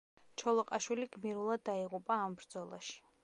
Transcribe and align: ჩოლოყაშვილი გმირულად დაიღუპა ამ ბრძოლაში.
ჩოლოყაშვილი 0.41 1.05
გმირულად 1.17 1.63
დაიღუპა 1.71 2.19
ამ 2.25 2.39
ბრძოლაში. 2.43 2.99